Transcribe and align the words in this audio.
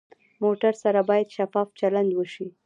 موټر 0.43 0.73
سره 0.83 0.99
باید 1.09 1.27
شفاف 1.37 1.67
چلند 1.79 2.09
وشي. 2.15 2.47